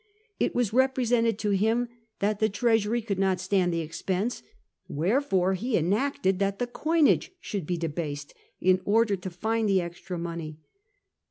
It 0.39 0.55
was 0.55 0.73
represented 0.73 1.37
to 1.37 1.51
him 1.51 1.87
that 2.21 2.39
the 2.39 2.49
treasury 2.49 3.03
could 3.03 3.19
not 3.19 3.39
stand 3.39 3.71
the 3.71 3.81
expense, 3.81 4.41
wherefore 4.87 5.53
he 5.53 5.77
enacted 5.77 6.39
that 6.39 6.57
the 6.57 6.65
coinage 6.65 7.31
should 7.39 7.67
be 7.67 7.77
debased 7.77 8.33
in 8.59 8.81
order 8.83 9.15
to 9.17 9.29
find 9.29 9.69
the 9.69 9.79
extra 9.79 10.17
money. 10.17 10.57